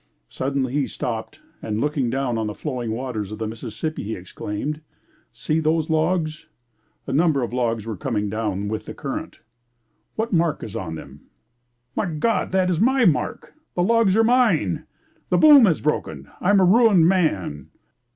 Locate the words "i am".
16.41-16.59